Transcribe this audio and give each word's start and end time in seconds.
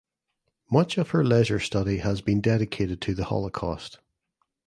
Much 0.71 0.97
of 0.97 1.11
her 1.11 1.23
leisure 1.23 1.59
study 1.59 1.97
has 1.97 2.21
been 2.21 2.41
dedicated 2.41 2.99
to 3.01 3.13
the 3.13 3.25
Holocaust. 3.25 3.99